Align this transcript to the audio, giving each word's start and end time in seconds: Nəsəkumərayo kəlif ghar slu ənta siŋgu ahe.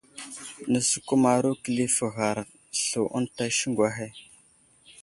Nəsəkumərayo 0.71 1.51
kəlif 1.63 1.95
ghar 2.15 2.37
slu 2.81 3.03
ənta 3.17 3.43
siŋgu 3.57 3.83
ahe. 3.89 4.07